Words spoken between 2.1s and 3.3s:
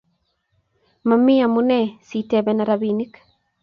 itepena rapinik